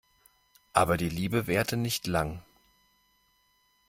Aber 0.73 0.97
die 0.97 1.09
Liebe 1.09 1.45
währte 1.45 1.77
nicht 1.77 2.07
lang. 2.07 2.41